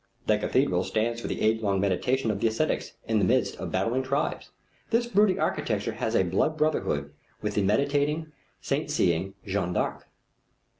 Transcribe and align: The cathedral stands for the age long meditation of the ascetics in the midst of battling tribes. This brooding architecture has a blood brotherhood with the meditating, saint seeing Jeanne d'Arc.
The 0.25 0.39
cathedral 0.39 0.83
stands 0.83 1.21
for 1.21 1.27
the 1.27 1.41
age 1.41 1.61
long 1.61 1.79
meditation 1.79 2.31
of 2.31 2.39
the 2.39 2.47
ascetics 2.47 2.93
in 3.07 3.19
the 3.19 3.23
midst 3.23 3.55
of 3.57 3.71
battling 3.71 4.01
tribes. 4.01 4.49
This 4.89 5.05
brooding 5.05 5.39
architecture 5.39 5.91
has 5.91 6.15
a 6.15 6.23
blood 6.23 6.57
brotherhood 6.57 7.13
with 7.43 7.53
the 7.53 7.61
meditating, 7.61 8.31
saint 8.61 8.89
seeing 8.89 9.35
Jeanne 9.45 9.73
d'Arc. 9.73 10.07